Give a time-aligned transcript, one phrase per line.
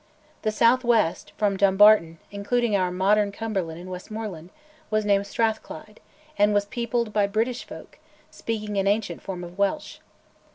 [0.41, 4.49] The south west, from Dumbarton, including our modern Cumberland and Westmorland,
[4.89, 5.99] was named Strathclyde,
[6.39, 7.99] and was peopled by British folk,
[8.31, 9.99] speaking an ancient form of Welsh.